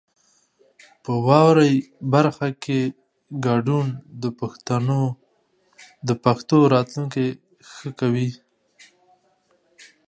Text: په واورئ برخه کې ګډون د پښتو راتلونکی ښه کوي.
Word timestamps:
په 1.03 1.11
واورئ 1.25 1.73
برخه 2.13 2.47
کې 2.63 2.79
ګډون 3.45 3.87
د 6.07 6.09
پښتو 6.23 6.57
راتلونکی 6.73 7.27
ښه 7.71 7.89
کوي. 7.99 8.29